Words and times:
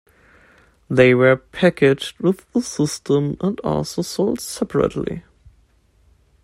They 0.89 1.13
were 1.13 1.35
packaged 1.37 2.19
with 2.19 2.51
the 2.53 2.61
system 2.63 3.37
and 3.39 3.59
also 3.59 4.01
sold 4.01 4.39
separately. 4.39 5.21